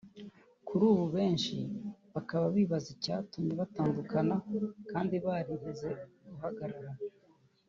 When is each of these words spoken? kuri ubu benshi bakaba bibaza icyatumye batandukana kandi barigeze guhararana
kuri 0.67 0.83
ubu 0.91 1.05
benshi 1.15 1.57
bakaba 2.13 2.45
bibaza 2.55 2.87
icyatumye 2.95 3.53
batandukana 3.61 4.35
kandi 4.91 5.15
barigeze 5.25 5.89
guhararana 6.27 6.91